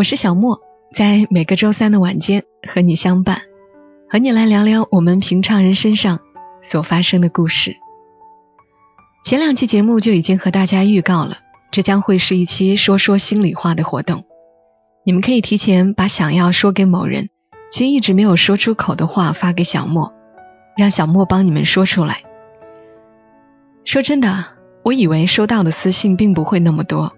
[0.00, 0.62] 我是小莫，
[0.94, 3.42] 在每个周三的晚间和你相伴，
[4.08, 6.20] 和你来聊聊我们平常人身上
[6.62, 7.76] 所发生的故事。
[9.22, 11.36] 前两期节目就已经和大家预告了，
[11.70, 14.24] 这将会是一期说说心里话的活动。
[15.04, 17.28] 你们可以提前把想要说给某人
[17.70, 20.14] 却一直没有说出口的话发给小莫，
[20.78, 22.22] 让小莫帮你们说出来。
[23.84, 24.46] 说真的，
[24.82, 27.12] 我以为收到的私信并不会那么多，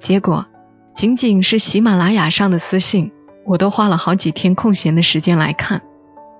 [0.00, 0.46] 结果
[0.94, 3.12] 仅仅是喜马拉雅上的私信，
[3.46, 5.82] 我都花了好几天空闲的时间来看，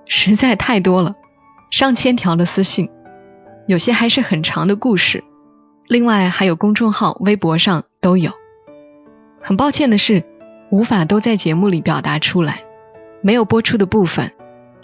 [0.05, 1.15] 实在太多了，
[1.71, 2.89] 上千条的私信，
[3.67, 5.23] 有些还是很长的故事，
[5.87, 8.31] 另外还有公众号、微博上都有。
[9.41, 10.23] 很抱歉的是，
[10.69, 12.61] 无法都在节目里表达出来，
[13.21, 14.31] 没有播出的部分，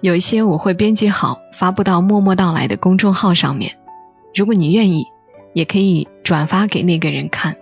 [0.01, 3.77] 有一些我会编辑好发布到默默到来的公众号上面。
[4.33, 5.05] 如果你愿意，
[5.53, 7.55] 也可以转发给那个人看。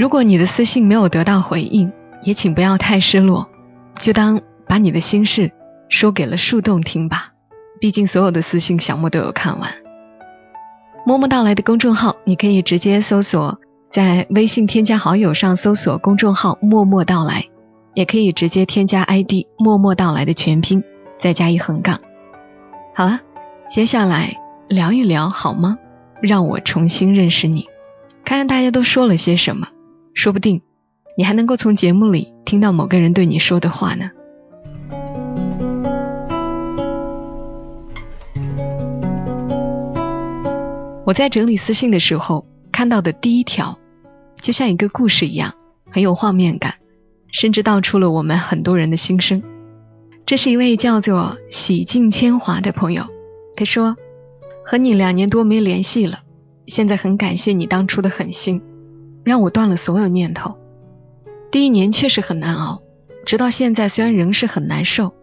[0.00, 3.50] 如果你的私信没有得到回应，也请不要太失落，
[3.98, 5.52] 就当把你的心事
[5.90, 7.32] 说给了树洞听吧。
[7.82, 9.70] 毕竟所有的私信小莫都有看完。
[11.04, 13.58] 默默到来的公众号，你可以直接搜索，
[13.90, 17.44] 在微信添加好友上搜索公众号“默默到来”，
[17.92, 20.82] 也可以直接添加 ID“ 默默到来”的全拼，
[21.18, 22.00] 再加一横杠。
[22.94, 23.20] 好了。
[23.68, 24.34] 接下来
[24.66, 25.76] 聊一聊好吗？
[26.22, 27.66] 让我重新认识你，
[28.24, 29.68] 看看大家都说了些什么，
[30.14, 30.62] 说不定
[31.16, 34.10] 你还能够从节目里听到某个人对你说的话呢。
[41.04, 43.78] 我在整理私信的时候看到的第一条，
[44.40, 45.54] 就像一个故事一样，
[45.90, 46.74] 很有画面感，
[47.32, 49.42] 甚至道出了我们很多人的心声。
[50.24, 53.06] 这是一位叫做洗尽铅华的朋友。
[53.56, 53.96] 他说
[54.64, 56.20] ：“和你两年多没联系了，
[56.68, 58.62] 现在很感谢你当初的狠心，
[59.30, 60.58] 让我断了所有念头。
[61.52, 62.82] 第一年确实很难熬，
[63.24, 65.14] 直到现在虽然仍是很难受，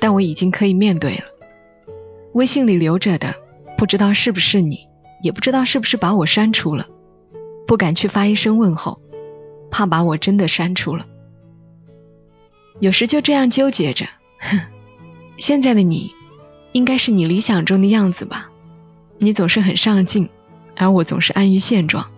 [0.00, 1.24] 但我已经可以面对了。
[2.32, 3.36] 微信里留着的，
[3.78, 4.88] 不知道是不是你，
[5.22, 6.88] 也不知道是不是把我删除了，
[7.64, 9.00] 不敢去发一声问候，
[9.70, 11.06] 怕把我真的删除了。
[12.80, 14.06] 有时就这样纠结着，
[14.40, 14.58] 哼，
[15.36, 16.10] 现在的你。”
[16.74, 18.50] 应该是你理想中的样子吧，
[19.18, 20.28] 你总是很上进，
[20.74, 22.10] 而我总是安于现状。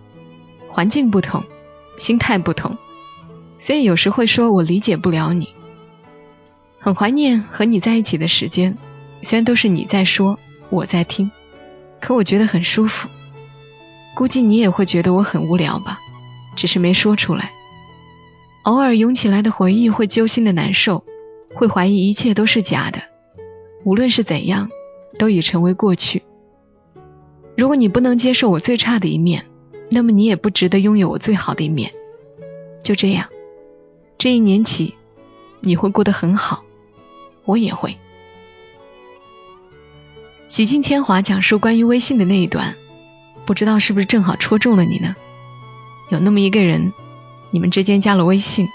[0.77, 1.43] 环境不同，
[1.97, 2.77] 心态不同，
[3.57, 5.49] 所以有时会说我理解不了你。
[6.77, 8.77] 很怀念和你在一起的时间，
[9.23, 10.37] 虽然都是你在说，
[10.69, 11.31] 我在听，
[11.99, 13.09] 可我觉得很舒服。
[14.13, 15.97] 估计你也会觉得我很无聊吧，
[16.55, 17.49] 只是没说出来。
[18.61, 21.03] 偶尔涌起来的回忆会揪心的难受，
[21.55, 23.01] 会怀疑一切都是假的。
[23.83, 24.69] 无论是怎样，
[25.17, 26.21] 都已成为过去。
[27.57, 29.47] 如果你不能接受我最差的一面，
[29.89, 31.91] 那么你也不值得拥有我最好的一面。
[32.83, 33.27] 就这样，
[34.17, 34.95] 这一年起，
[35.59, 36.63] 你会过得很好，
[37.45, 37.97] 我也会。
[40.47, 42.75] 洗尽铅华讲述关于微信的那一段，
[43.45, 45.15] 不知道是不是正好戳中了你呢？
[46.09, 46.93] 有那么一个人，
[47.51, 48.69] 你们之间加了微信，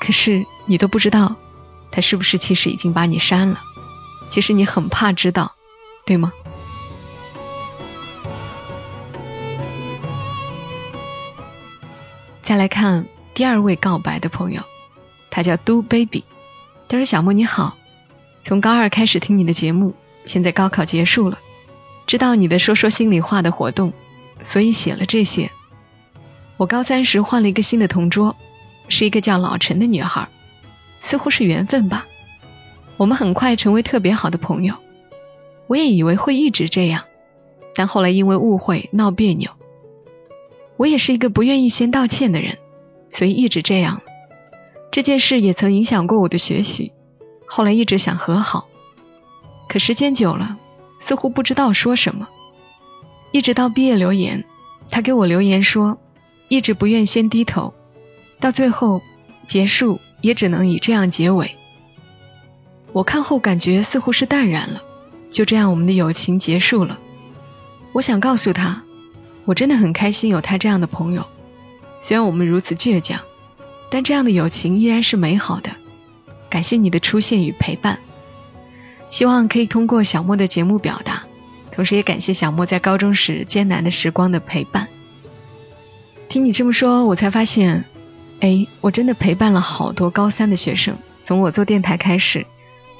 [0.00, 1.36] 可是你都不知道，
[1.90, 3.60] 他是不是其实已经把你删了。
[4.30, 5.54] 其实你很怕知道，
[6.06, 6.32] 对吗？
[12.46, 14.62] 再来看第二位告白的朋友，
[15.30, 16.22] 他叫 Do Baby。
[16.86, 17.76] 他说：“小莫你好，
[18.40, 19.94] 从高二开始听你的节目，
[20.26, 21.40] 现在高考结束了，
[22.06, 23.92] 知道你的说说心里话的活动，
[24.42, 25.50] 所以写了这些。
[26.56, 28.36] 我高三时换了一个新的同桌，
[28.88, 30.28] 是一个叫老陈的女孩，
[30.98, 32.06] 似乎是缘分吧。”
[32.96, 34.76] 我们很快成为特别好的朋友，
[35.66, 37.02] 我也以为会一直这样，
[37.74, 39.50] 但后来因为误会闹别扭。
[40.76, 42.58] 我也是一个不愿意先道歉的人，
[43.10, 44.02] 所以一直这样。
[44.90, 46.92] 这件事也曾影响过我的学习，
[47.46, 48.68] 后来一直想和好，
[49.68, 50.56] 可时间久了，
[50.98, 52.28] 似乎不知道说什么。
[53.32, 54.44] 一直到毕业留言，
[54.88, 55.98] 他给我留言说，
[56.48, 57.74] 一直不愿先低头，
[58.40, 59.02] 到最后
[59.46, 61.56] 结束也只能以这样结尾。
[62.92, 64.82] 我看后感觉似乎是淡然了，
[65.30, 66.98] 就这样我们的友情结束了。
[67.92, 68.84] 我想告诉他，
[69.46, 71.24] 我真的很开心有他这样的朋友，
[72.00, 73.20] 虽然我们如此倔强，
[73.90, 75.70] 但这样的友情依然是美好的。
[76.50, 78.00] 感谢你的出现与陪伴，
[79.08, 81.24] 希望可以通过小莫的节目表达，
[81.70, 84.88] 同时也感谢小莫在高中时艰难的时光的陪伴。
[86.28, 87.84] 听你这么说，我才发现，
[88.40, 90.96] 哎，我真的陪伴了好多高三的学生。
[91.22, 92.46] 从我做电台开始，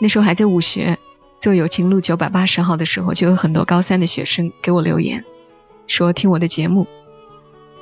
[0.01, 0.99] 那时候还在武学
[1.41, 5.25] 做友情路九百八十号的时候，就有很多高三的学生给我留言，
[5.87, 6.87] 说听我的节目。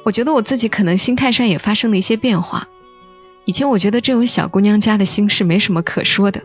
[0.04, 2.68] 我觉得我自己可能心态上也发生了一些变化。
[3.46, 6.42] 以前我觉得这种小姑娘家的心事没什么可说的，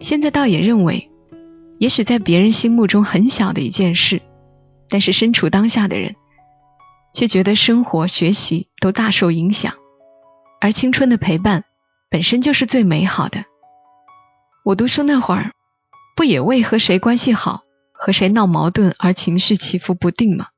[0.00, 1.10] 现在倒也认为，
[1.78, 4.20] 也许在别人心目中很小的一件事，
[4.88, 6.16] 但是身处当下的人，
[7.14, 9.74] 却觉得生活、学习都大受影响，
[10.60, 11.64] 而青春的陪伴
[12.10, 13.44] 本身就是最美好的。
[14.64, 15.52] 我读书那会儿，
[16.14, 20.48] 不也为和谁关系好、和谁闹矛盾而情绪起伏不定吗？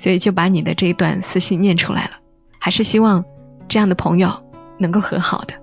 [0.00, 2.10] 所以就把你的这一段私信念出来了，
[2.58, 3.24] 还是希望
[3.68, 4.48] 这样的朋友。
[4.80, 5.54] 能够和好的。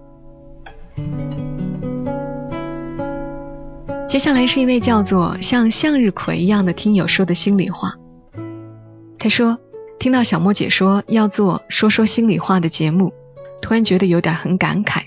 [4.09, 7.93] 接下来是一位叫做像向日葵一样的听友说的心里话。
[9.17, 9.57] 他说，
[9.99, 13.13] 听到小莫姐说要做说说心里话的节目，
[13.61, 15.03] 突然觉得有点很感慨。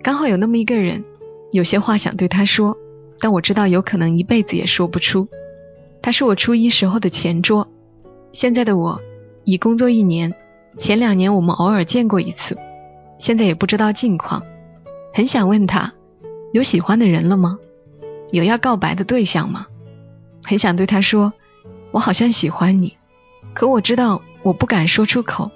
[0.00, 1.04] 刚好有那么一个人，
[1.50, 2.76] 有些话想对他说，
[3.18, 5.26] 但我知道有可能一辈子也说不出。
[6.02, 7.66] 他是我初一时候的前桌，
[8.34, 9.00] 现在的我
[9.44, 10.34] 已工作一年，
[10.76, 12.58] 前两年我们偶尔见过一次。
[13.16, 14.42] 现在也不知道近况，
[15.14, 15.94] 很想问他，
[16.52, 17.60] 有喜欢的人了吗？
[18.32, 19.68] 有要告白的对象吗？
[20.42, 21.32] 很想对他说，
[21.92, 22.96] 我好像喜欢你，
[23.54, 25.52] 可我知道我不敢说出口，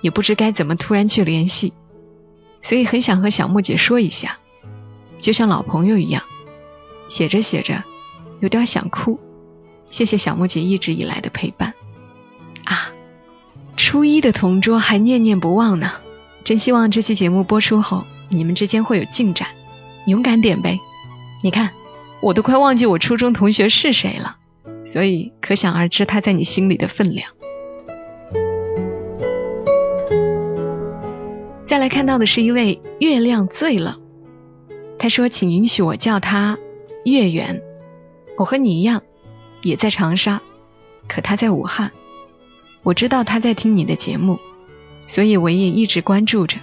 [0.00, 1.74] 也不知该怎么突然去联系，
[2.62, 4.38] 所以很想和小木姐说一下，
[5.20, 6.22] 就像老朋友一样。
[7.06, 7.84] 写着写着，
[8.40, 9.20] 有点想哭。
[9.90, 11.74] 谢谢小木姐一直以来的陪伴。
[12.64, 12.92] 啊，
[13.76, 15.92] 初一的同桌还念念不忘呢。
[16.44, 19.48] 真希望这期节目播出后，你们之间会有进展，
[20.06, 20.78] 勇敢点呗！
[21.42, 21.70] 你看，
[22.20, 24.36] 我都快忘记我初中同学是谁了，
[24.84, 27.30] 所以可想而知他在你心里的分量。
[31.64, 33.96] 再来看到的是一位月亮醉了，
[34.98, 36.58] 他说：“请允许我叫他
[37.04, 37.62] 月圆，
[38.36, 39.02] 我和你一样，
[39.62, 40.42] 也在长沙，
[41.08, 41.90] 可他在武汉。
[42.84, 44.38] 我知道他在听你的节目。”
[45.06, 46.56] 所以我也一直关注着。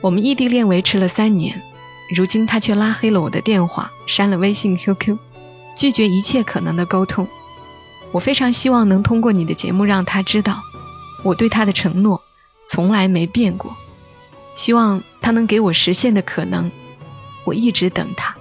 [0.00, 1.62] 我们异地恋维持了三年，
[2.16, 5.18] 如今他却拉黑了我的电话，删了微信、QQ，
[5.76, 7.28] 拒绝一切可能的沟通。
[8.10, 10.62] 我非常希望能通过你的节目让他知道，
[11.22, 12.22] 我对他的承诺
[12.68, 13.76] 从来没变过。
[14.54, 16.72] 希望他能给我实现的可能，
[17.44, 18.34] 我一直等他。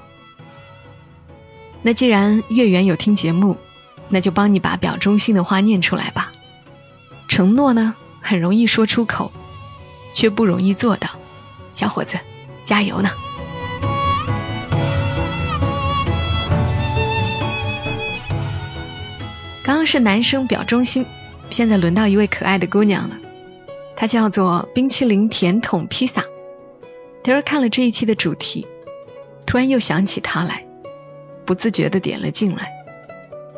[1.84, 3.58] 那既然月圆有听节目，
[4.10, 6.32] 那就帮你把表忠心的话念出来吧。
[7.34, 7.96] 承诺呢？
[8.22, 9.32] 很容易说出口，
[10.14, 11.10] 却不容易做到。
[11.74, 12.20] 小伙子，
[12.64, 13.10] 加油呢！
[19.64, 21.08] 刚刚是男生表忠心，
[21.50, 23.18] 现在轮到一位可爱的姑娘了。
[23.96, 26.24] 她叫做冰淇淋甜筒披萨。
[27.24, 28.68] 他说看了这一期的主题，
[29.48, 30.68] 突然又想起他来，
[31.46, 32.72] 不自觉的点了进来。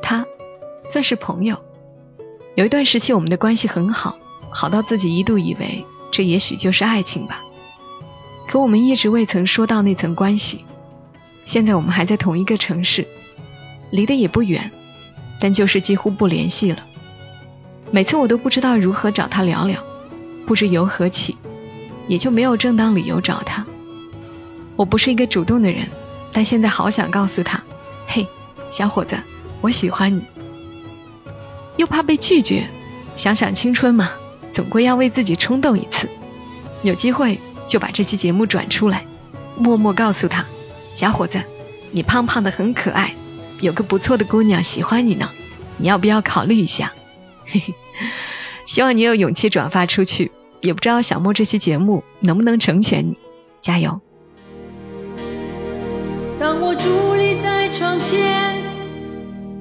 [0.01, 0.25] 他
[0.85, 1.61] 算是朋友，
[2.55, 4.17] 有一段时期我们的关系很好。
[4.49, 7.41] 好到自己一度以为这也许就是爱情吧，
[8.47, 10.63] 可我们一直未曾说到那层关系。
[11.43, 13.05] 现在我们还在同一个城市，
[13.89, 14.71] 离得也不远，
[15.41, 16.83] 但就是几乎不联系了。
[17.91, 19.83] 每次我都不知道如何找他聊聊，
[20.45, 21.35] 不知由何起，
[22.07, 23.65] 也就没有正当理由找他。
[24.77, 25.89] 我不是一个主动的人，
[26.31, 27.61] 但现在好想告诉他
[28.07, 28.25] ：“嘿，
[28.69, 29.17] 小伙子，
[29.59, 30.23] 我喜欢你。”
[31.77, 32.67] 又怕被拒绝，
[33.15, 34.11] 想想青春嘛。
[34.51, 36.07] 总归要为自己冲动一次，
[36.81, 39.05] 有机会就把这期节目转出来，
[39.57, 40.45] 默默告诉他
[40.93, 41.41] ：“小伙子，
[41.91, 43.13] 你胖胖的很可爱，
[43.59, 45.29] 有个不错的姑娘喜欢你呢，
[45.75, 46.93] 你要不要考虑一下？”
[47.45, 47.73] 嘿嘿，
[48.65, 53.17] 希望你有勇气转发出去，也不知道小莫这期节目能不能成全你，
[53.59, 53.99] 加油！
[56.39, 58.55] 当我伫立在窗前，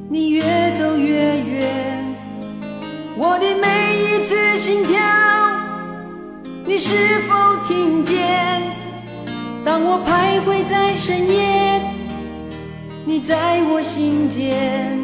[0.09, 0.43] 你越
[0.79, 1.84] 走越远。
[3.17, 5.01] 我的每一次心跳，
[6.67, 8.61] 你是否听见？
[9.65, 11.81] 当我徘徊在深夜，
[13.05, 14.99] 你在我心间。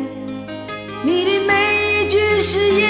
[1.04, 2.88] 你的每一句誓言，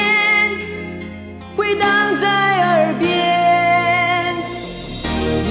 [1.54, 4.34] 回荡在耳边。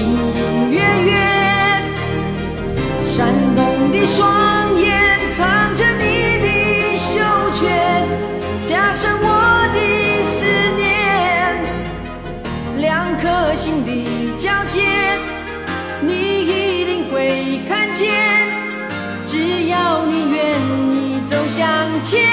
[0.34, 1.19] 隐约约，
[22.02, 22.29] 前，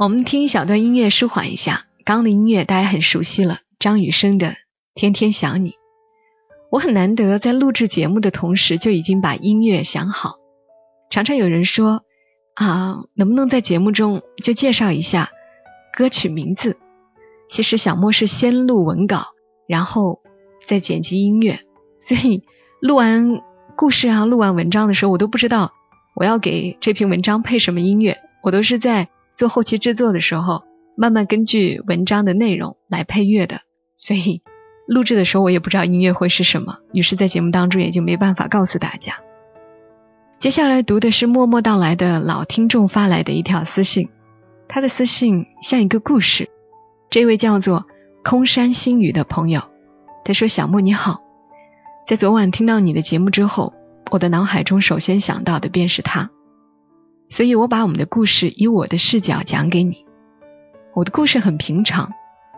[0.00, 1.86] 我们听一小段音乐舒缓一下。
[2.04, 4.46] 刚刚的音乐大家很熟悉了，张雨生的
[4.94, 5.70] 《天天想你》。
[6.70, 10.36] 我很难得在录制节目的同时就已经把音乐想好。
[11.10, 12.04] 常常有人说
[12.54, 15.30] 啊，能不能在节目中就介绍一下
[15.92, 16.76] 歌曲名字？
[17.48, 19.32] 其实小莫是先录文稿，
[19.66, 20.20] 然后
[20.64, 21.58] 再剪辑音乐，
[21.98, 22.44] 所以
[22.80, 23.42] 录完
[23.76, 25.72] 故事啊，录完文章的时候，我都不知道
[26.14, 29.08] 我要给这篇文章配什么音乐，我都是在。
[29.38, 30.64] 做后期制作的时候，
[30.96, 33.60] 慢慢根据文章的内容来配乐的，
[33.96, 34.42] 所以
[34.88, 39.20] 录制的时候我也不知道音乐会是什么，于是，在节目当中也就没办法告诉大家。
[40.40, 44.08] 接下来读的是默默到来的老听众发来的一条私信，
[44.66, 46.50] 他的私信像一个故事。
[47.08, 47.86] 这位叫做
[48.24, 49.62] 空山新雨的朋友，
[50.24, 51.22] 他说：“小莫你好，
[52.08, 53.72] 在昨晚听到你的节目之后，
[54.10, 56.30] 我的脑海中首先想到的便是他。”
[57.28, 60.06] 所以我把我们的故事以我的视角讲给你。
[60.94, 62.12] 我的故事很平常，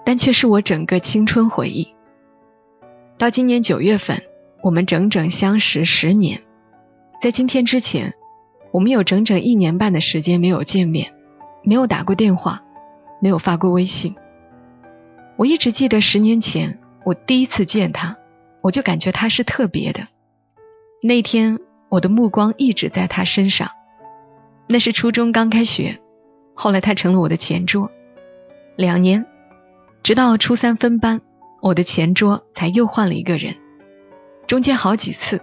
[0.04, 1.94] 但却是我整个青春回忆。
[3.18, 4.22] 到今年九月份，
[4.62, 6.42] 我们整整相识十年。
[7.20, 8.14] 在今天之前，
[8.70, 11.12] 我们有整整一年半的时间没有见面，
[11.62, 12.62] 没有打过电话，
[13.20, 14.14] 没有发过微信。
[15.36, 18.16] 我一直记得十年前我第一次见他，
[18.62, 20.06] 我就感觉他是特别的。
[21.02, 21.58] 那天
[21.88, 23.72] 我的目光一直在他身上。
[24.72, 25.98] 那是初中刚开学，
[26.54, 27.90] 后来他成了我的前桌。
[28.76, 29.26] 两年，
[30.04, 31.22] 直到初三分班，
[31.60, 33.56] 我的前桌才又换了一个人。
[34.46, 35.40] 中间好几次，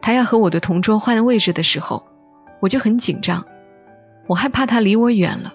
[0.00, 2.06] 他要和我的同桌换位置的时候，
[2.60, 3.44] 我就很紧张，
[4.28, 5.54] 我害怕他离我远了。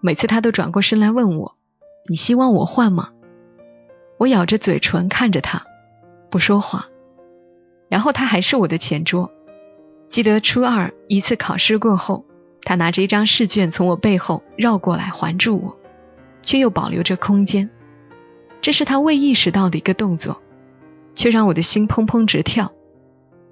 [0.00, 1.56] 每次他都转过身来问我
[2.08, 3.10] ：“你希望我换吗？”
[4.16, 5.66] 我咬着嘴唇看着他，
[6.30, 6.86] 不说话。
[7.90, 9.30] 然后他还是我的前桌。
[10.08, 12.24] 记得初二一次考试过后。
[12.62, 15.76] 他拿着一张试卷从我背后绕过来环住我，
[16.42, 17.70] 却又保留着空间。
[18.60, 20.40] 这是他未意识到的一个动作，
[21.14, 22.72] 却让我的心砰砰直跳。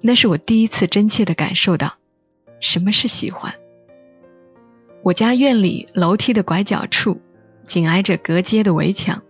[0.01, 1.95] 那是我第一次真切的感受到
[2.59, 3.55] 什么是喜欢。
[5.01, 7.19] 我家院里楼梯的拐角处，
[7.63, 9.23] 紧挨着隔街的围墙。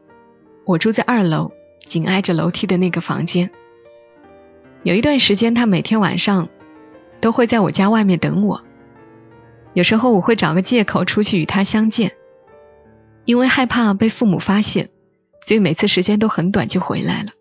[0.65, 1.51] 我住在二楼，
[1.85, 3.49] 紧挨着楼梯的那个房间。
[4.83, 6.49] 有一段时间，他每天晚上
[7.21, 8.63] 都会在我家外面等我。
[9.73, 12.13] 有时候我会找个借口出去与他相见，
[13.25, 14.89] 因为害怕被父母发现，
[15.45, 17.31] 所以每次时间都很短就回来了。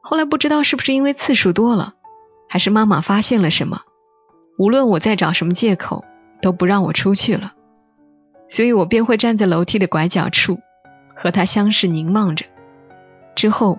[0.00, 1.94] 后来不知道是不是因为次数多了，
[2.48, 3.82] 还是妈妈发现了什么，
[4.58, 6.04] 无论我在找什么借口，
[6.40, 7.52] 都不让我出去了。
[8.48, 10.58] 所以我便会站在楼梯的拐角处，
[11.14, 12.46] 和他相视凝望着，
[13.34, 13.78] 之后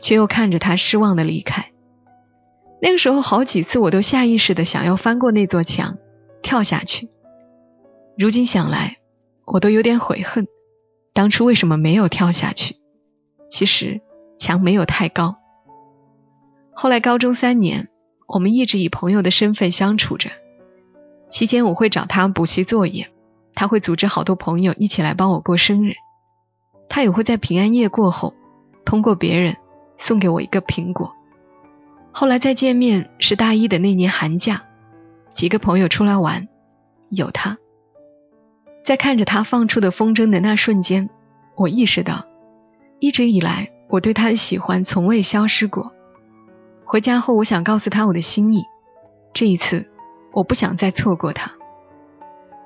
[0.00, 1.70] 却又看着他失望的离开。
[2.80, 5.98] 那个时候好几次我都下意识的想要翻过那座墙。
[6.42, 7.08] 跳下去。
[8.18, 8.98] 如今想来，
[9.44, 10.46] 我都有点悔恨，
[11.12, 12.76] 当初为什么没有跳下去？
[13.48, 14.00] 其实
[14.38, 15.36] 墙没有太高。
[16.72, 17.88] 后来高中三年，
[18.26, 20.30] 我们一直以朋友的身份相处着。
[21.30, 23.10] 期间我会找他补习作业，
[23.54, 25.94] 他会组织好多朋友一起来帮我过生日。
[26.88, 28.34] 他也会在平安夜过后，
[28.84, 29.56] 通过别人
[29.96, 31.14] 送给我一个苹果。
[32.12, 34.66] 后来再见面是大一的那年寒假。
[35.32, 36.48] 几个朋友出来玩，
[37.08, 37.58] 有他。
[38.82, 41.10] 在看着他放出的风筝的那瞬间，
[41.56, 42.26] 我意识到，
[42.98, 45.92] 一直以来我对他的喜欢从未消失过。
[46.84, 48.64] 回家后，我想告诉他我的心意，
[49.32, 49.88] 这一次
[50.32, 51.52] 我不想再错过他。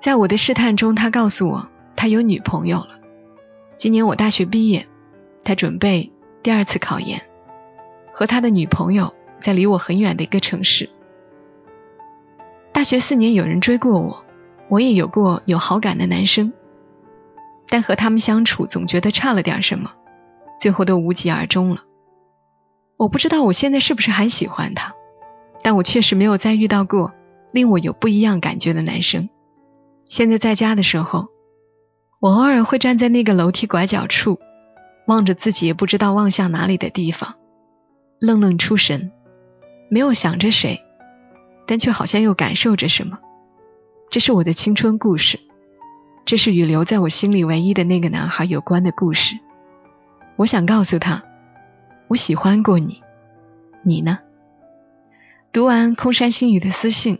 [0.00, 3.00] 在我的试探中，他告诉我他有女朋友了。
[3.76, 4.86] 今年我大学毕业，
[5.42, 7.20] 他准备第二次考研，
[8.12, 10.88] 和他的女朋友在离我很远的一个城市。
[12.74, 14.24] 大学四年，有人追过我，
[14.68, 16.52] 我也有过有好感的男生，
[17.68, 19.92] 但和他们相处总觉得差了点什么，
[20.60, 21.82] 最后都无疾而终了。
[22.96, 24.92] 我不知道我现在是不是还喜欢他，
[25.62, 27.12] 但我确实没有再遇到过
[27.52, 29.28] 令我有不一样感觉的男生。
[30.06, 31.28] 现在在家的时候，
[32.20, 34.40] 我偶尔会站在那个楼梯拐角处，
[35.06, 37.36] 望着自己也不知道望向哪里的地方，
[38.20, 39.12] 愣愣出神，
[39.88, 40.83] 没有想着谁。
[41.66, 43.18] 但却好像又感受着什么，
[44.10, 45.40] 这是我的青春故事。
[46.24, 49.36] 这是与留在我心里唯一的那个男孩有关的故事。
[50.36, 51.22] 我想告诉他，
[52.08, 53.02] 我喜欢过你，
[53.82, 54.18] 你呢？
[55.52, 57.18] 读完空山新雨的私信，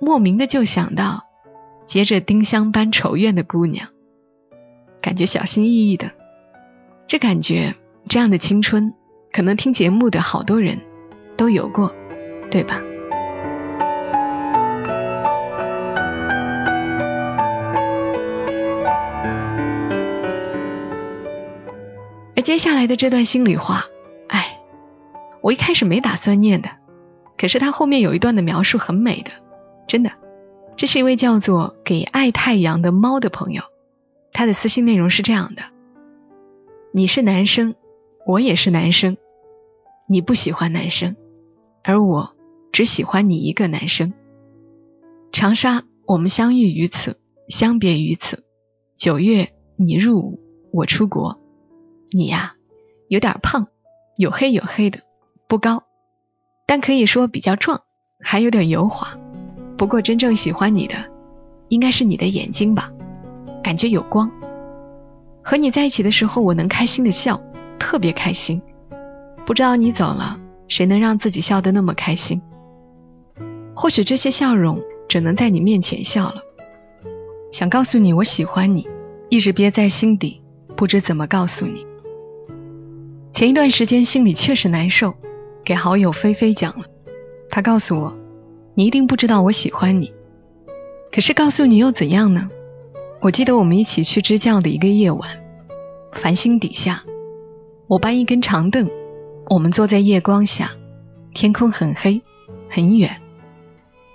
[0.00, 1.24] 莫名的就想到
[1.86, 3.88] 结着丁香般愁怨的姑娘，
[5.00, 6.10] 感觉小心翼翼的。
[7.06, 7.76] 这感觉，
[8.06, 8.92] 这样的青春，
[9.32, 10.80] 可能听节目的好多人
[11.36, 11.94] 都有过，
[12.50, 12.82] 对吧？
[22.40, 23.84] 而接下来的这段心里话，
[24.26, 24.62] 哎，
[25.42, 26.70] 我一开始没打算念的，
[27.36, 29.30] 可是他后面有一段的描述很美的，
[29.86, 30.12] 真的。
[30.74, 33.64] 这是一位叫做“给爱太阳”的猫的朋友，
[34.32, 35.64] 他的私信内容是这样的：
[36.94, 37.74] 你是男生，
[38.26, 39.18] 我也是男生，
[40.08, 41.16] 你不喜欢男生，
[41.84, 42.34] 而我
[42.72, 44.14] 只喜欢你一个男生。
[45.30, 47.20] 长沙，我们相遇于此，
[47.50, 48.44] 相别于此。
[48.96, 50.40] 九月，你入伍，
[50.72, 51.38] 我出国。
[52.12, 52.54] 你呀，
[53.08, 53.68] 有点胖，
[54.18, 55.00] 黝黑黝黑的，
[55.48, 55.84] 不高，
[56.66, 57.82] 但可以说比较壮，
[58.20, 59.16] 还有点油滑。
[59.76, 61.04] 不过真正喜欢你的，
[61.68, 62.90] 应该是你的眼睛吧，
[63.62, 64.30] 感觉有光。
[65.42, 67.40] 和你在一起的时候，我能开心的笑，
[67.78, 68.60] 特别开心。
[69.46, 72.42] 不知道你走了，谁能让自己笑得那么开心？
[73.74, 76.42] 或许这些笑容只能在你面前笑了。
[77.52, 78.88] 想告诉你我喜欢你，
[79.28, 80.42] 一直憋在心底，
[80.76, 81.86] 不知怎么告诉你。
[83.32, 85.14] 前一段时间心里确实难受，
[85.64, 86.86] 给好友菲菲讲了，
[87.48, 88.16] 她告诉我，
[88.74, 90.12] 你一定不知道我喜欢你，
[91.12, 92.50] 可是告诉你又怎样呢？
[93.20, 95.28] 我记得我们一起去支教的一个夜晚，
[96.12, 97.04] 繁星底下，
[97.86, 98.90] 我搬一根长凳，
[99.48, 100.72] 我们坐在夜光下，
[101.32, 102.22] 天空很黑，
[102.68, 103.20] 很远，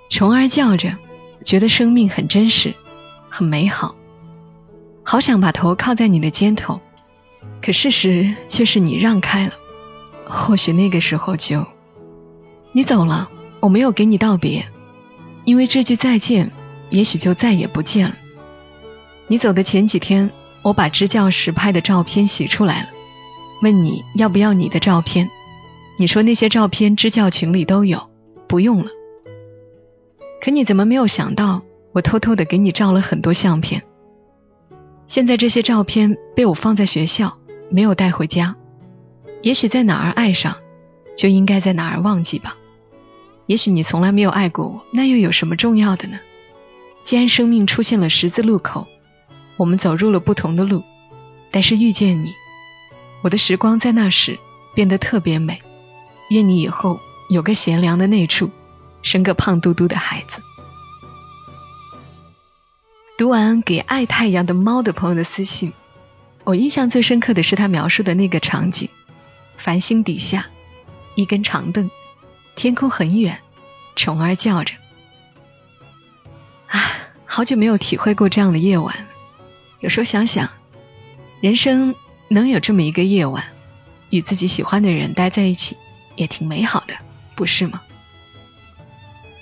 [0.10, 0.98] 虫儿叫着，
[1.43, 2.73] 觉得生命很真实，
[3.30, 3.95] 很美好，
[5.04, 6.82] 好想把头靠在你的肩头。
[7.65, 9.54] 可事实却是你让开了，
[10.28, 11.65] 或许那个时候就
[12.73, 14.67] 你走了，我没有给你道别，
[15.45, 16.51] 因为这句再见，
[16.91, 18.15] 也许就再也不见了。
[19.25, 20.30] 你走的前几天，
[20.62, 22.89] 我把支教时拍的照片洗出来了，
[23.63, 25.32] 问你要不要你的照片，
[25.97, 28.12] 你说那些照片支教群里都有，
[28.47, 28.91] 不用了。
[30.39, 33.82] 可你怎么没有想到，我偷偷的给你照了很多相片，
[35.08, 37.39] 现在这些照片被我放在学校。
[37.76, 38.56] 没有带回家，
[39.42, 40.56] 也许在哪儿爱上，
[41.18, 42.56] 就应该在哪儿忘记吧。
[43.48, 46.18] 也许你从来没有爱过我，那又有什么重要的呢？
[47.04, 48.88] 既然生命出现了十字路口，
[49.58, 50.84] 我们走入了不同的路，
[51.52, 52.32] 但是遇见你，
[53.22, 54.40] 我的时光在那时
[54.74, 55.62] 变得特别美。
[56.30, 58.52] 愿你以后有个贤良的内处，
[59.02, 60.42] 生个胖嘟嘟的孩子。
[63.18, 65.74] 读完给爱太阳的猫的朋友的私信。
[66.45, 68.89] 我印象最深刻的是他描述的那个场景：
[69.58, 70.45] 繁星底下，
[71.15, 71.89] 一根长凳，
[72.55, 73.39] 天空很远，
[73.95, 74.75] 虫儿叫着。
[76.67, 76.79] 啊，
[77.25, 79.08] 好久没有体会过这样的夜晚。
[79.79, 80.51] 有时候想想，
[81.41, 81.95] 人生
[82.27, 83.43] 能有这么一个夜晚，
[84.12, 85.77] 与自己喜欢的人待在一起，
[86.15, 86.93] 也挺美好的，
[87.34, 87.81] 不是吗？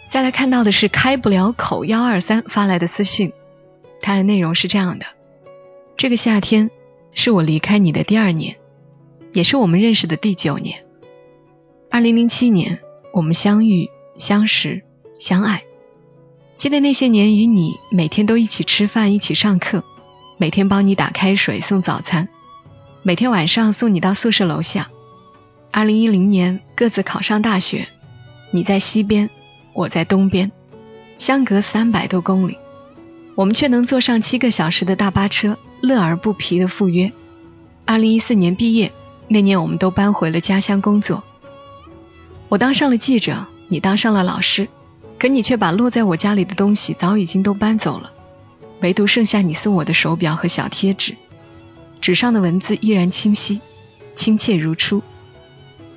[0.10, 3.34] 再来看到的是开不了口幺二三发来的私信，
[4.02, 5.06] 它的内容是这样的：
[5.98, 6.72] 这个夏天。
[7.16, 8.58] 是我离开你的第二年，
[9.32, 10.84] 也是我们认识的第九年。
[11.90, 12.80] 二零零七年，
[13.14, 14.84] 我们相遇、相识、
[15.20, 15.64] 相爱。
[16.58, 19.84] 记得那些年，与你每天都一起吃饭、一起上课，
[20.38, 22.30] 每天帮你打开水、送早餐，
[23.02, 24.90] 每天晚上送你到宿舍楼下。
[25.72, 27.88] 二零一零年，各自考上大学，
[28.52, 29.30] 你在西边，
[29.74, 30.52] 我在东边，
[31.18, 32.58] 相隔三百多公里，
[33.36, 35.58] 我们却能坐上七个小时的大巴车。
[35.84, 37.12] 乐而不疲的赴约。
[37.84, 38.94] 二零一四年毕业
[39.28, 41.26] 那年，我们都搬回了家乡工作。
[42.48, 44.70] 我当上了记者，你当上了老师，
[45.20, 48.12] 可你却把落在我家里的东西早已经都搬走了，
[48.80, 51.18] 唯独剩下你送我的手表和小贴纸。
[52.00, 53.60] 纸上的文字依然清晰，
[54.16, 55.04] 亲切如初，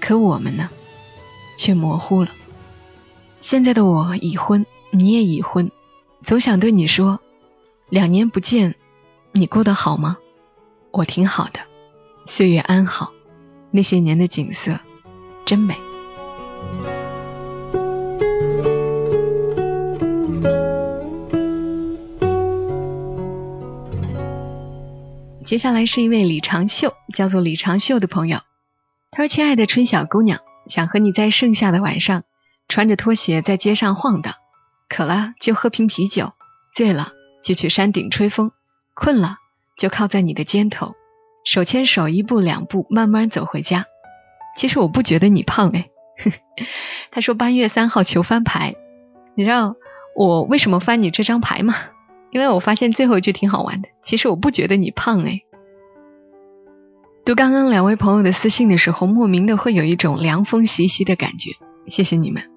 [0.01, 0.69] 可我们呢，
[1.57, 2.31] 却模糊了。
[3.41, 5.71] 现在的我已婚，你也已婚，
[6.25, 7.21] 总想对你说，
[7.89, 8.75] 两年不见。
[9.37, 10.17] 你过得好吗？
[10.91, 11.61] 我挺好的，
[12.25, 13.13] 岁月安好，
[13.71, 14.81] 那些年的景色
[15.45, 15.77] 真美。
[25.45, 28.41] 接下来是一位李长秀，叫做李长秀的朋友，
[29.11, 32.25] 他说：“亲爱的春小姑娘，想和你在盛夏的晚上，
[32.69, 34.35] 穿着拖鞋在街上晃荡，
[34.89, 36.33] 渴了就喝瓶啤酒，
[36.75, 37.13] 醉了。”
[37.45, 38.51] 就去山顶吹风，
[38.97, 39.37] 困了
[39.77, 40.95] 就靠在你的肩头，
[41.45, 43.85] 手牵手一步两步慢慢走回家。
[44.57, 45.91] 其实我不觉得你胖哎。
[47.13, 48.75] 他说八月三号求翻牌，
[49.35, 49.77] 你知道
[50.17, 51.75] 我为什么翻你这张牌吗？
[52.33, 53.89] 因为我发现最后一句挺好玩的。
[54.03, 55.43] 其实我不觉得你胖哎。
[57.27, 61.51] 读刚刚两位朋友的私信的时候，莫名的会有一种凉风习习的感觉。
[61.87, 62.51] 谢谢你们。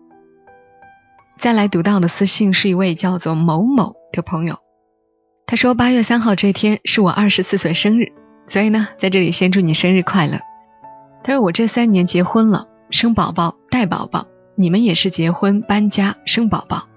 [1.37, 4.59] 再来读到的私信是一位叫做某某的朋友，
[5.49, 8.13] 他说八月三号这天是我二十四岁生日，
[8.45, 10.41] 所以呢，在这里先祝你生日快乐。
[11.23, 16.87] 他说我这三年结婚了，生宝宝带宝宝，你们也是结婚搬家生宝宝，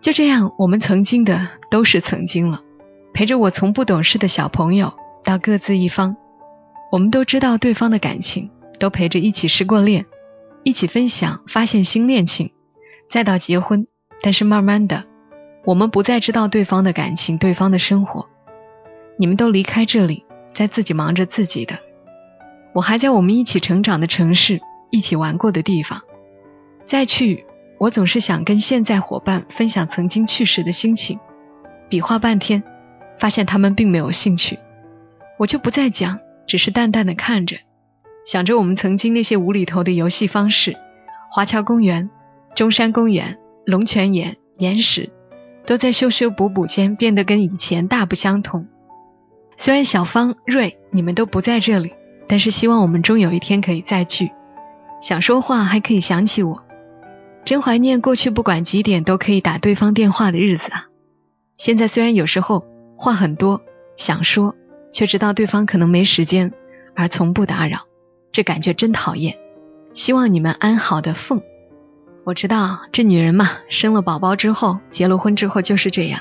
[0.00, 2.62] 就这样，我们曾经的都是曾经了，
[3.12, 6.16] 陪着我从不懂事的小朋友到各自一方。
[6.90, 10.06] 我们都知道对方的感情，都陪着一起失过恋，
[10.62, 12.50] 一起分享发现新恋情，
[13.10, 13.86] 再到结婚。
[14.22, 15.04] 但是慢慢的，
[15.68, 18.26] 我们不再知道对方的感情，对方的生活。
[19.18, 21.78] 你们都离开这里，在自己忙着自己的。
[22.72, 26.00] 我还在我们一起成长的城市，一起玩过的地方。
[26.86, 27.44] 再去，
[27.76, 31.20] 我总是想跟现在伙伴分享曾经去时的心情，
[31.90, 32.62] 比划半天，
[33.18, 34.58] 发现他们并没有兴趣，
[35.38, 36.18] 我就不再讲。
[36.46, 37.58] 只是淡淡的看着，
[38.24, 40.78] 想着我们曾经那些无厘头的游戏方式，
[41.28, 42.08] 华侨公园、
[42.54, 45.10] 中山公园、龙泉岩、岩石，
[45.68, 48.68] 都在修修补补间变得跟以前大不相同。
[49.58, 51.92] 虽然小芳、瑞你们都不在这里，
[52.26, 54.30] 但是希望我们终有一天可以再聚。
[55.02, 56.62] 想说话还可以想起我，
[57.44, 60.86] 真怀念过去不管几点都可以打对方电话的日子啊！
[61.58, 62.64] 现在虽然有时候
[62.96, 63.60] 话很多，
[63.94, 64.54] 想说。
[64.90, 66.54] 却知道对方可能没时间，
[66.96, 67.80] 而从不打扰，
[68.32, 69.36] 这感觉真讨厌。
[69.92, 71.42] 希望你们安好的凤。
[72.28, 76.20] 我知道这女人嘛，生了宝宝之后，结了婚之后就是这样。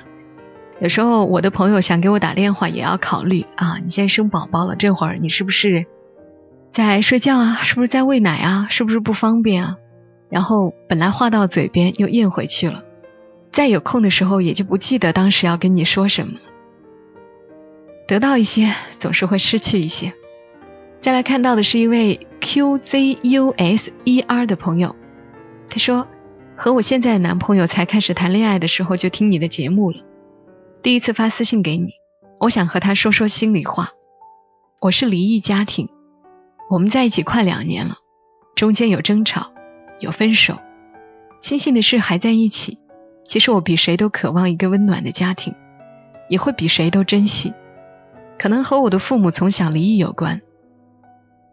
[0.80, 5.86] 有时候我的朋友想给我打电话，也要考虑啊，你现在生宝宝了，这会儿你是不是
[6.72, 7.60] 在睡觉啊？
[7.62, 8.68] 是不是在喂奶啊？
[8.70, 9.76] 是不是不方便啊？
[10.30, 12.86] 然后本来话到嘴边又咽回去了，
[13.52, 16.36] 再有空的时候也就不记得当时要跟你说什么。
[18.08, 20.14] 得到一些，总是会失去一些。
[21.02, 24.96] 再来看到的是一位 QZUSER 的朋友，
[25.70, 26.08] 他说
[26.56, 30.04] ：“和我现在的男朋友才开始谈恋爱的时候就听你的节目了，
[30.82, 31.94] 第一次发私信给你，
[32.40, 33.92] 我想和他说说心里话。
[34.80, 35.90] 我是离异家庭，
[36.70, 37.96] 我们在一起快两年了，
[38.56, 39.52] 中间有争吵，
[40.00, 40.58] 有分手，
[41.42, 42.80] 庆幸的是还在一起。
[43.26, 45.54] 其实我比谁都渴望一个温暖的家庭，
[46.30, 47.54] 也会比谁都珍惜。”
[48.40, 50.42] 可能和我的父母从小离异有关，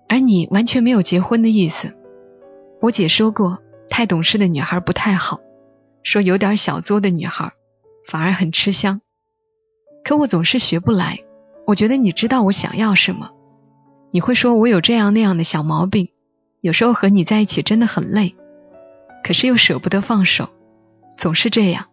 [0.07, 1.95] 而你完全没有结婚的意思。
[2.83, 5.41] 我姐说过，太懂事的女孩不太好，
[6.03, 7.53] 说有点小作的女孩
[8.07, 9.01] 反而很吃香。
[10.05, 11.21] 可我总是学不来。
[11.67, 13.31] 我觉得你知道我想要什么，
[14.11, 16.11] 你会说我有这样那样的小毛病，
[16.61, 18.37] 有时候和你在一起真的很累，
[19.25, 20.51] 可是又舍不得放手，
[21.17, 21.87] 总是这样，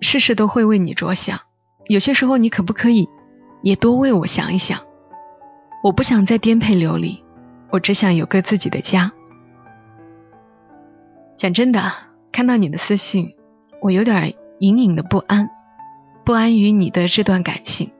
[0.00, 1.40] 事事都会为你着想。
[1.88, 3.08] 有些时候你可不可以？
[3.62, 4.86] 也多为我想一想，
[5.82, 7.24] 我不想再颠沛流离，
[7.70, 9.12] 我只想有个自己的家。
[11.36, 11.92] 讲真的，
[12.32, 13.34] 看到你的私信，
[13.82, 15.50] 我有点隐隐的不安，
[16.24, 17.92] 不安于你的这段感情，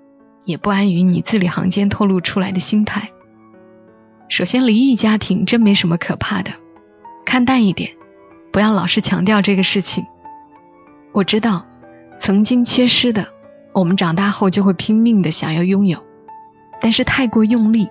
[0.44, 3.10] 也不安于你字里行间透露出来的心态。
[4.28, 6.52] 首先，离异家庭真没什么可怕的，
[7.26, 7.92] 看淡一点，
[8.52, 10.06] 不要老是强调这个事情。
[11.12, 11.66] 我知道，
[12.18, 13.28] 曾经缺失的。
[13.74, 16.02] 我们长大后就会拼命的想要拥有，
[16.80, 17.90] 但是太过用力，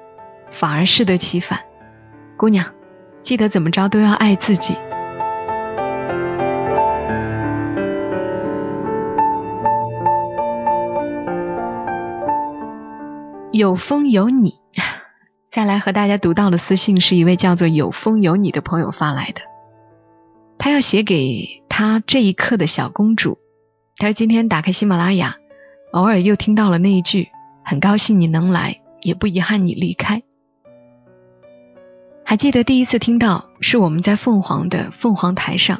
[0.50, 1.60] 反而适得其反。
[2.36, 2.74] 姑娘，
[3.22, 4.76] 记得怎么着都要爱自己。
[13.58, 14.60] 有风有你，
[15.48, 19.44] 再来和大家读到的私信是一位叫做有风有你的朋友发来的，
[20.58, 23.38] 他要写给他这一刻的小公主。
[23.96, 25.38] 他说今天打开喜马拉雅。
[25.94, 27.30] 偶尔又听到了那一句，
[27.63, 30.22] 很高兴你能来，也不遗憾你离开。
[32.26, 35.80] 还记得第一次听到是我们在凤凰的凤凰台上，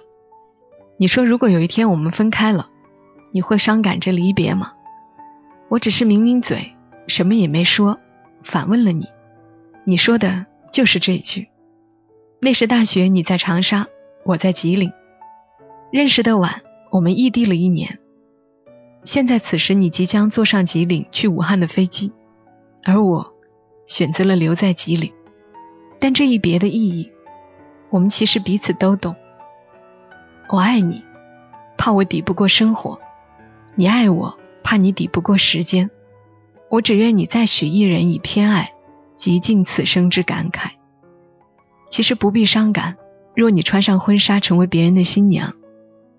[0.98, 2.70] 你说如果有一天我们分开了，
[3.34, 4.72] 你会伤感着离别吗？
[5.68, 6.74] 我只是抿抿嘴，
[7.08, 8.00] 什么也没说，
[8.44, 9.08] 反问了你，
[9.86, 11.50] 你说的就是这一句。
[12.40, 13.88] 那时大学你在长沙，
[14.24, 14.92] 我在吉林，
[15.92, 18.00] 认识的晚，我们异地了一年。
[19.04, 22.12] 现在此时，你即将坐上吉林去武汉的飞机，
[22.84, 23.34] 而我
[23.86, 25.14] 选择了留在吉林。
[26.00, 27.12] 但这一别的意义，
[27.90, 29.16] 我们其实彼此都懂。
[30.50, 31.04] 我爱你，
[31.78, 33.00] 怕我抵不过生活；
[33.76, 35.90] 你爱我，怕你抵不过时间。
[36.70, 38.74] 我只愿你再许一人以偏爱，
[39.16, 40.72] 极尽此生之感慨。
[41.90, 42.98] 其实不必伤感，
[43.36, 45.54] 若你穿上婚纱成为别人的新娘，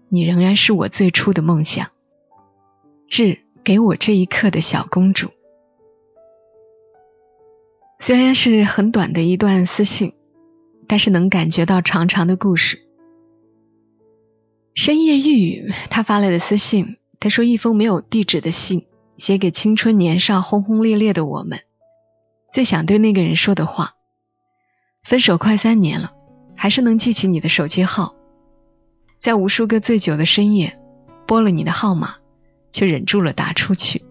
[0.09, 1.89] 你仍然是我最初的梦想。
[3.09, 5.31] 致给我这一刻的小公主。
[7.99, 10.13] 虽然是很短的一段私信，
[10.87, 12.83] 但是能感觉到长长的故事。
[14.75, 21.61] 深夜欲雨，他发来的私信，他说一封没有地址的信，写给青春年少轰轰烈烈的我们，
[22.53, 23.95] 最想对那个人说的话。
[25.03, 26.13] 分手快三年了，
[26.57, 28.15] 还是能记起你的手机号，
[29.21, 30.79] 在无数个醉酒的深夜，
[31.27, 32.17] 拨了你的号码，
[32.73, 34.05] 却忍住了打出去。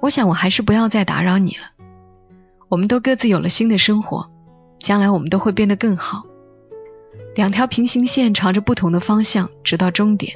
[0.00, 1.70] 我想，我还是不要再打扰你了。
[2.68, 4.28] 我们都各自有了新的生活，
[4.80, 6.24] 将来我们都会变得更好。
[7.36, 10.34] 两条平行线朝着不同的方向，直到终点。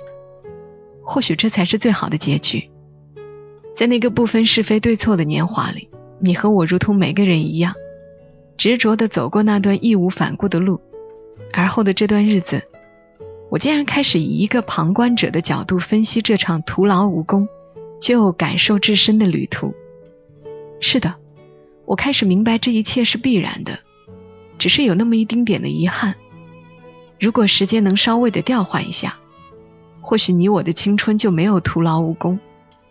[1.03, 2.70] 或许这才是最好的结局。
[3.81, 5.89] 在那个不分是非对错的年华里，
[6.19, 7.77] 你和我如同每个人一样，
[8.59, 10.83] 执着地走过那段义无反顾的路。
[11.51, 12.63] 而后的这段日子，
[13.49, 17.49] 我竟然开始以一个旁观者的角度分析这场徒劳无功，
[18.03, 19.73] 却又感受至深的旅途。
[20.79, 21.15] 是的。
[21.87, 23.79] 我开始明白这一切是必然的，
[24.59, 26.17] 只是有那么一丁点的遗憾。
[27.19, 29.17] 如果时间能稍微的调换一下，
[30.03, 32.39] 或许你我的青春就没有徒劳无功，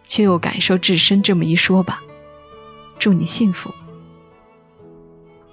[0.10, 2.04] 却又感受至深这么一说吧。
[3.00, 3.74] 祝你幸福。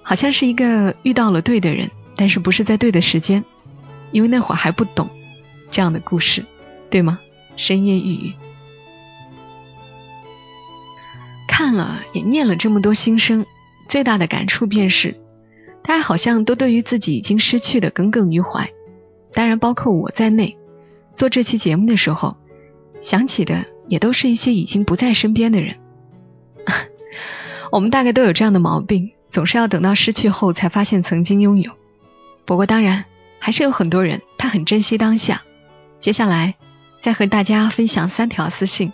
[0.03, 3.45] 好像是一个遇到了对的人，但是不是在对的时间，
[4.11, 5.09] 因为那会儿还不懂
[5.69, 6.45] 这样的故事，
[6.89, 7.19] 对吗？
[7.55, 8.33] 深夜抑郁。
[11.47, 13.45] 看了也念了这么多心声，
[13.89, 15.19] 最大的感触便是，
[15.83, 18.71] 大家好像都对于自己已经失去的耿耿于怀。
[19.33, 20.57] 当然，包括我在内，
[21.13, 22.37] 做这期节目的时候，
[23.01, 25.77] 想起的也都是一些已经不在身边的人。
[27.71, 31.71] 我们大概都有这样的毛病，总是要等到失去后才发现曾经拥有。
[32.45, 33.05] 不过，当然
[33.39, 35.43] 还是有很多人他很珍惜当下。
[35.99, 36.55] 接下来，
[36.99, 38.93] 再和大家分享三条私信。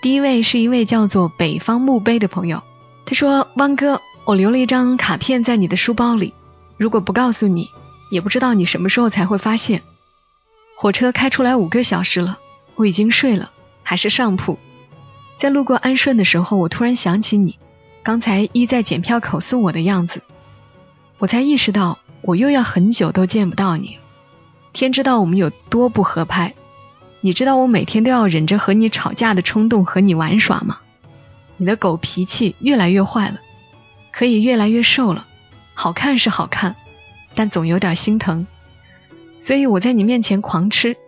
[0.00, 2.62] 第一位是一位叫做北方墓碑的朋友，
[3.04, 6.34] 他说：“汪哥，我留了一张卡片在你的书包里，
[6.76, 7.68] 如果不告诉你，
[8.12, 9.82] 也不知道你什么时候才会发现。
[10.76, 12.38] 火车开出来五个小时了，
[12.76, 13.50] 我已经睡了，
[13.88, 14.58] 还是上铺。
[15.38, 17.58] 在路过安顺的时候，我突然想起你，
[18.02, 20.20] 刚才依在检票口送我的样子，
[21.16, 23.96] 我才意识到我又要很久都见不到你。
[24.74, 26.52] 天知道我们有多不合拍。”
[27.22, 30.80] 你知道我每天都要忍着和你吵架的冲动和你玩耍吗？
[31.56, 33.40] 你的狗脾气越来越坏了，
[34.12, 35.26] 可以越来越瘦了，
[35.72, 36.76] 好看是好看，
[37.34, 38.46] 但总有点心疼，
[39.40, 40.98] 所以我在你面前狂吃，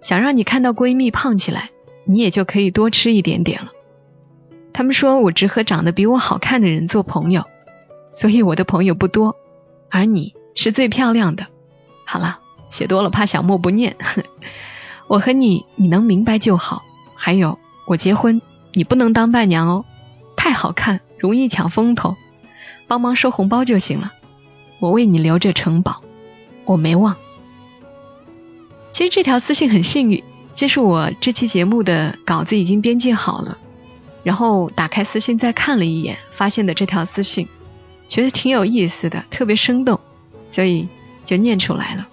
[0.00, 1.70] 想让你看到闺蜜胖起来，
[2.04, 3.72] 你也就可以多吃一点点了。
[4.72, 7.44] 他们说我只和长得比我好看的人做朋友，
[8.10, 9.36] 所以我的朋友不多，
[9.90, 11.46] 而你是最漂亮的。
[12.04, 13.96] 好了，写多了怕小莫不念。
[15.06, 16.82] 我和你，你能明白就好。
[17.14, 19.84] 还有，我结婚，你不能当伴娘哦，
[20.36, 22.16] 太好看，容易抢风头，
[22.88, 24.12] 帮忙收红包就行了。
[24.80, 26.02] 我为你留着城堡，
[26.64, 27.16] 我没忘。
[28.92, 30.22] 其实这条私信很幸运，
[30.54, 33.58] 这是我这期节目的稿子已经编辑好了，
[34.22, 37.48] 然后打开私信再看了一眼，发现的这条私信，
[38.06, 39.98] 觉得挺有意思的，特别生动，
[40.48, 40.88] 所以
[41.24, 42.06] 就念出来了。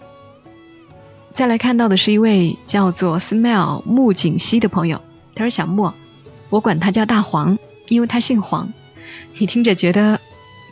[1.33, 5.01] 再来看到的是一位叫做 Smile 木槿溪的朋友，
[5.35, 5.93] 他说：“小莫，
[6.49, 8.73] 我管他叫大黄，因为他姓黄。
[9.37, 10.19] 你听着觉得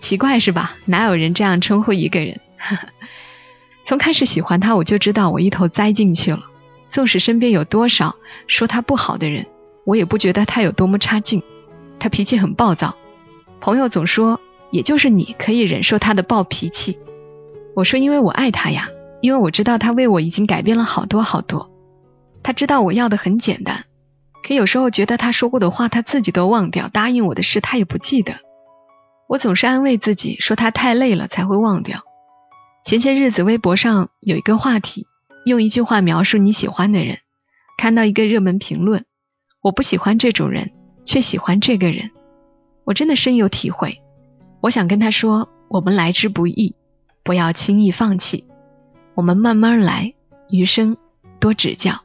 [0.01, 0.75] 奇怪是吧？
[0.85, 2.41] 哪有人这样称呼一个人？
[3.85, 6.41] 从开始喜欢他，我就知道我一头栽进去了。
[6.89, 8.15] 纵使身边有多少
[8.47, 9.47] 说他不好的人，
[9.85, 11.43] 我也不觉得他有多么差劲。
[11.99, 12.95] 他脾气很暴躁，
[13.59, 14.39] 朋友总说，
[14.71, 16.99] 也就是你可以忍受他的暴脾气。
[17.75, 18.89] 我说，因为我爱他呀。”
[19.21, 21.69] 因为我知道他为我已经改变了好多好多，
[22.41, 23.83] 他知道我要的很简单，
[24.47, 28.35] 可有时候觉得他说过的话他自己都忘掉，答应我的事他也不记得。
[29.27, 32.03] 我总是安慰自己说他太累了才会忘掉。
[32.85, 35.05] 前些日子微博上有一个话题，
[35.45, 37.17] 用一句话描述你喜欢的人，
[37.77, 39.05] 看到一个热门评论，
[39.61, 40.71] 我不喜欢这种人，
[41.05, 42.11] 却喜欢这个人，
[42.83, 44.01] 我真的深有体会。
[44.61, 46.75] 我想跟他说，我们来之不易，
[47.23, 48.45] 不要轻易放弃。
[49.15, 50.13] 我们慢慢来，
[50.49, 50.97] 余生
[51.39, 52.01] 多指教。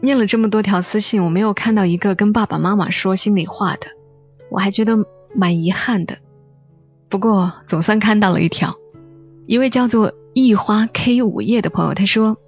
[0.00, 3.86] 念了这么多条私信，我没有看到一个跟爸爸妈妈说心里话的，
[4.50, 4.98] 我还觉得
[5.34, 6.18] 蛮遗憾的。
[7.08, 8.74] 不过总算看到了一条，
[9.46, 12.38] 一位叫做一花 K 午夜的朋友，他说，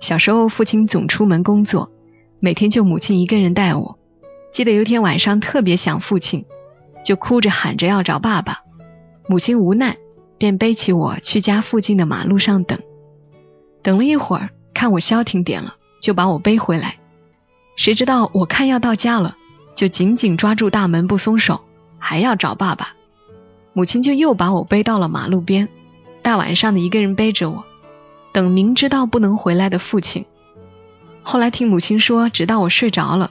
[0.00, 1.92] 小时候父亲总出门工作，
[2.40, 3.98] 每天就母亲一个人带我。
[4.50, 6.46] 记得有天晚上特别想父亲，
[7.04, 8.62] 就哭着喊着要找爸爸。
[9.28, 9.98] 母亲无奈，
[10.38, 12.78] 便背起我去家附近的马路上等。
[13.82, 16.96] 等了一会儿，看我消停点了，就把我背回来。
[17.76, 19.36] 谁知道我看要到家了，
[19.74, 21.60] 就紧紧抓住大门不松手，
[21.98, 22.94] 还要找爸爸。
[23.74, 25.68] 母亲就又把我背到了马路边，
[26.24, 27.64] 大晚上的一个人背着我，
[28.32, 30.24] 等明知道不能回来的父亲。
[31.22, 33.30] 后来听母亲说，直到我睡着了，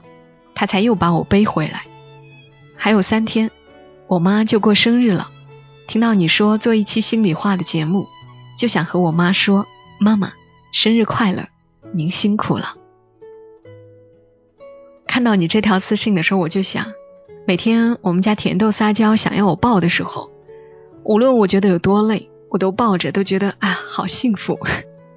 [0.53, 1.87] 他才又把我背回来。
[2.77, 3.49] 还有三天，
[4.05, 5.31] 我妈就过生日了。
[5.87, 8.05] 听到你说做一期心里话的节目，
[8.59, 9.65] 就想和我妈说
[9.99, 10.33] ：“妈妈，
[10.71, 11.47] 生日快乐，
[11.93, 12.75] 您辛苦了。”
[15.07, 16.93] 看到你这条私信的时候，我就想，
[17.47, 20.29] 每天我们家甜豆撒娇想要我抱的时候。
[21.03, 24.59] 无论我觉得有多累，我都抱着，都觉得啊，好幸福。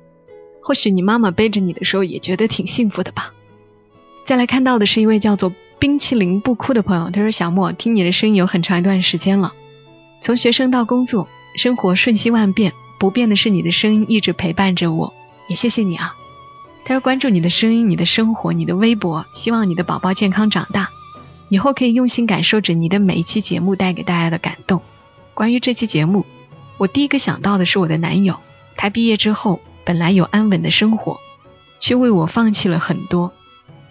[0.65, 3.35] 或许你妈妈背着你的时候也觉得挺幸福的吧。
[4.25, 9.53] 再来看到的是一位叫做冰淇淋不哭的朋友，他说：“小莫，听你的声音有很长一段时间了，
[10.23, 15.13] 从学生到工作，生活瞬息万变，不变的是你的声音一直陪伴着我，
[15.47, 16.15] 也谢谢你啊。”
[16.87, 20.89] 他说：“关注你的声音，你的生活，你的微博，希望你的宝宝健康长大，
[21.51, 24.81] 以后可以用心感受着你的每一期节目带给大家的感动。”
[25.35, 26.25] 关于这期节目，
[26.79, 28.37] 我第一个想到的是我的男友。
[28.77, 31.19] 他毕业之后本来有安稳的生活，
[31.81, 33.33] 却为我放弃了很多。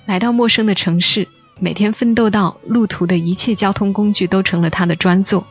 [0.05, 1.27] 来到陌生的城市，
[1.59, 5.47] 每天奋斗到路途的一切交通工具都成了他的专座。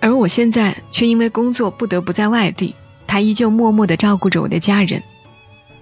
[0.00, 2.74] 而我现在却因为工作不得不在外地，
[3.06, 5.02] 他依旧默默地照顾着我的家人。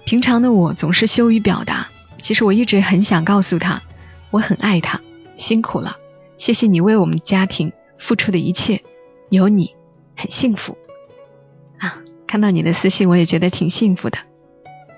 [0.04, 3.82] 平常的我总是羞于表达，其实我一直很想告诉他，
[4.30, 5.00] 我很爱他，
[5.34, 5.96] 辛苦了，
[6.38, 8.80] 谢谢你为我们家庭付出的一切。
[9.28, 9.74] 有你，
[10.16, 10.76] 很幸福
[11.78, 12.00] 啊！
[12.26, 14.18] 看到你的私信，我也觉得挺幸福的。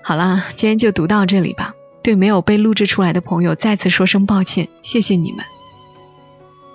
[0.01, 1.73] 好啦，今天就读到这里吧。
[2.01, 5.43] 对没有被录制出来的朋友，再次说声抱歉，谢谢你们。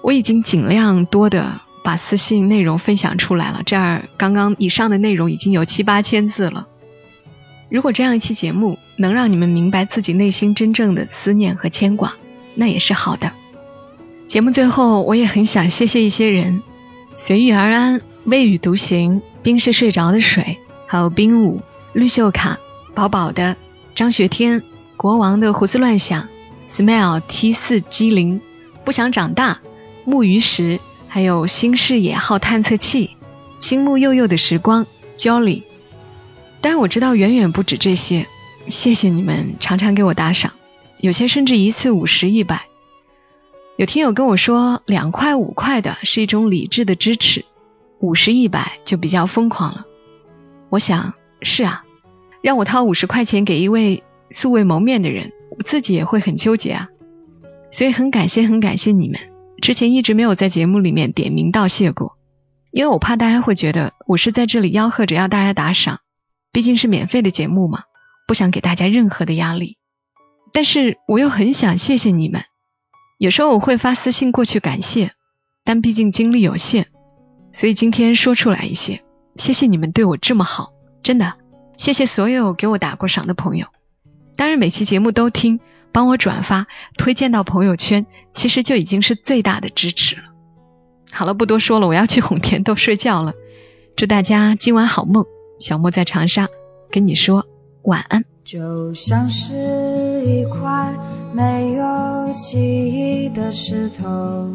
[0.03, 6.69] 我已经尽量多的把私信内容分享出来了，这儿刚刚以上的内容已经有七八千字了。
[7.71, 12.15] 如果这样一期节目能让你们明白自己内心真正的思念和牵挂，
[12.55, 13.33] 那也是好的。
[14.29, 16.63] 节目最后，我也很想谢谢一些人。
[17.17, 21.61] 随遇而安，未雨独行，冰是睡着的水，还有冰舞、
[21.93, 22.59] 绿袖卡、
[22.95, 23.57] 饱饱的
[23.95, 24.63] 张学天、
[24.97, 26.29] 国王的胡思乱想、
[26.69, 28.41] Smile T 四 G 零、
[28.83, 29.61] 不想长大、
[30.05, 33.17] 木鱼石，还有新视野号探测器、
[33.59, 34.87] 青木幼幼的时光、
[35.19, 35.63] Jolly。
[36.63, 38.27] 当然我知道远远不止这些，
[38.69, 40.53] 谢谢你们常常给我打赏，
[40.99, 42.65] 有些甚至一次五十一百。
[43.77, 47.45] 有听友跟我说，两块五块的是一种理智的支持，
[48.05, 49.87] 五十一百就比较疯狂了。
[50.69, 51.85] 我想是啊，
[52.43, 56.89] 让我掏五十块钱给一位素未谋面的人，我自己也会很纠结啊。
[57.73, 59.19] 所以很感谢很感谢你们，
[59.63, 62.19] 之前一直没有在节目里面点名道谢过，
[62.71, 66.01] 因为我怕大家会觉得我是在这里吆喝着要大家打赏，
[66.53, 67.85] 毕竟是免费的节目嘛，
[68.29, 69.79] 不想给大家任何的压力。
[70.53, 72.43] 但是我又很想谢谢你们。
[73.17, 75.13] 有时候我会发私信过去感谢，
[75.65, 76.89] 但毕竟精力有限，
[77.55, 79.03] 所以今天说出来一些。
[79.37, 81.35] 谢谢你们对我这么好，真的，
[81.79, 83.69] 谢谢所有给我打过赏的朋友。
[84.37, 85.61] 当然每期节目都听，
[85.93, 86.67] 帮我转发，
[86.99, 90.23] 推荐到朋友圈，其实就已经是最大的支持了。
[91.13, 93.33] 好了，不多说了，我要去哄甜豆睡觉了。
[93.97, 95.25] 祝大家今晚好梦，
[95.61, 96.49] 小莫在长沙
[96.91, 97.47] 跟你说
[97.85, 98.25] 晚安。
[98.45, 99.55] 就像是
[100.27, 100.93] 一块。
[101.35, 101.85] 没有
[102.37, 104.55] 记忆的石头，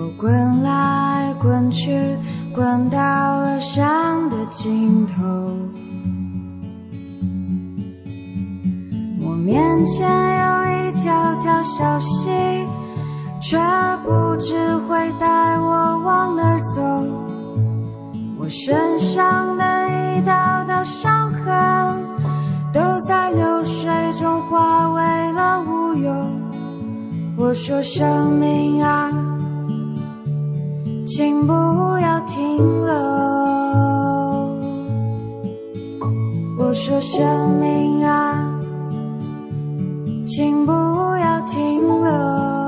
[0.00, 2.16] 我滚来滚去，
[2.54, 5.22] 滚到了山的尽头。
[9.20, 12.30] 我面前有一条条小溪，
[13.42, 13.58] 却
[14.02, 16.80] 不知会带我往哪儿走。
[18.38, 19.64] 我身上的
[20.16, 22.10] 一道道伤痕。
[22.72, 26.12] 都在流水中化为了乌有。
[27.36, 29.10] 我说生命啊，
[31.12, 31.52] 请不
[31.98, 32.56] 要停
[32.86, 32.94] 留。
[36.56, 38.48] 我说生命啊
[40.24, 42.59] 请不要停留。